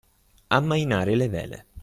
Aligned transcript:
Ammainare 0.57 1.13
le 1.15 1.27
vele. 1.37 1.63